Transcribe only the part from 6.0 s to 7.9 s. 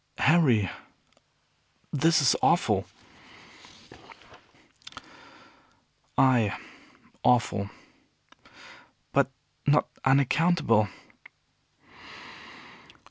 "Ay, awful."